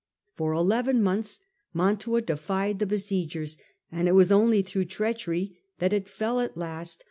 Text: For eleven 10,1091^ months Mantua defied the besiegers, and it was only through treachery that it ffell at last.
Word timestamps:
For 0.33 0.51
eleven 0.53 0.95
10,1091^ 1.01 1.03
months 1.03 1.39
Mantua 1.75 2.21
defied 2.23 2.79
the 2.79 2.87
besiegers, 2.87 3.57
and 3.91 4.07
it 4.07 4.13
was 4.13 4.31
only 4.31 4.63
through 4.63 4.85
treachery 4.85 5.59
that 5.77 5.93
it 5.93 6.05
ffell 6.07 6.43
at 6.43 6.57
last. 6.57 6.99